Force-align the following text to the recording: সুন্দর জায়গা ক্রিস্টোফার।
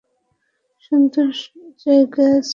সুন্দর 0.83 1.27
জায়গা 1.79 2.27
ক্রিস্টোফার। 2.27 2.47